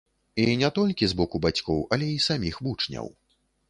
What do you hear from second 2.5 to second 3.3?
вучняў.